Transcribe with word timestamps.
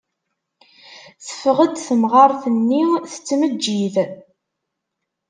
Teffeɣ-d 1.25 1.73
temɣart-nni 1.85 2.83
tettmeǧǧid. 3.13 3.95